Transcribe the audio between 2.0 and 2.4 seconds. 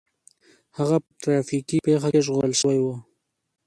کې